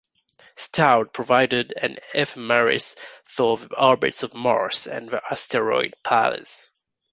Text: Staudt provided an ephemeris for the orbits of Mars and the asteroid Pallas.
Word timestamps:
Staudt 0.57 1.13
provided 1.13 1.75
an 1.79 1.99
ephemeris 2.15 2.95
for 3.23 3.57
the 3.57 3.75
orbits 3.79 4.23
of 4.23 4.33
Mars 4.33 4.87
and 4.87 5.11
the 5.11 5.21
asteroid 5.31 5.93
Pallas. 6.03 6.71